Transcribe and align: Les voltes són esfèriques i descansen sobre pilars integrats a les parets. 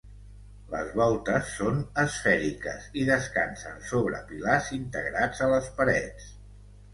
Les 0.69 0.87
voltes 0.99 1.51
són 1.57 1.83
esfèriques 2.03 2.87
i 3.03 3.03
descansen 3.11 3.77
sobre 3.91 4.23
pilars 4.33 4.71
integrats 4.79 5.45
a 5.49 5.53
les 5.53 5.69
parets. 5.77 6.33